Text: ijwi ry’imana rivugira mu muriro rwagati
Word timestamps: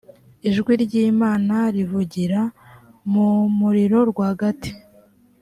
ijwi 0.49 0.73
ry’imana 0.83 1.55
rivugira 1.75 2.41
mu 3.11 3.27
muriro 3.57 3.99
rwagati 4.11 4.71